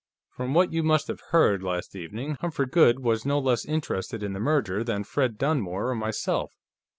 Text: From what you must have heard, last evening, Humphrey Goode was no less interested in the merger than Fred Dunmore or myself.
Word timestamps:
From 0.35 0.55
what 0.55 0.73
you 0.73 0.81
must 0.81 1.07
have 1.09 1.21
heard, 1.29 1.61
last 1.61 1.95
evening, 1.95 2.35
Humphrey 2.41 2.65
Goode 2.65 3.01
was 3.01 3.23
no 3.23 3.37
less 3.37 3.65
interested 3.65 4.23
in 4.23 4.33
the 4.33 4.39
merger 4.39 4.83
than 4.83 5.03
Fred 5.03 5.37
Dunmore 5.37 5.89
or 5.91 5.95
myself. 5.95 6.51